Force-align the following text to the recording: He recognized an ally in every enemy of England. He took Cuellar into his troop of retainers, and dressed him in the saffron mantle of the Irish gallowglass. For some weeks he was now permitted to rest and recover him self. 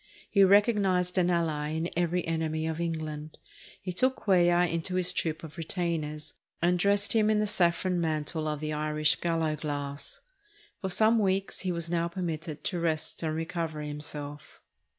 He 0.31 0.43
recognized 0.43 1.19
an 1.19 1.29
ally 1.29 1.67
in 1.73 1.87
every 1.95 2.25
enemy 2.25 2.65
of 2.65 2.81
England. 2.81 3.37
He 3.79 3.93
took 3.93 4.15
Cuellar 4.15 4.67
into 4.67 4.95
his 4.95 5.13
troop 5.13 5.43
of 5.43 5.59
retainers, 5.59 6.33
and 6.59 6.79
dressed 6.79 7.13
him 7.13 7.29
in 7.29 7.37
the 7.37 7.45
saffron 7.45 8.01
mantle 8.01 8.47
of 8.47 8.61
the 8.61 8.73
Irish 8.73 9.17
gallowglass. 9.19 10.21
For 10.81 10.89
some 10.89 11.19
weeks 11.19 11.59
he 11.59 11.71
was 11.71 11.87
now 11.87 12.07
permitted 12.07 12.63
to 12.63 12.79
rest 12.79 13.21
and 13.21 13.35
recover 13.35 13.79
him 13.83 14.01
self. 14.01 14.59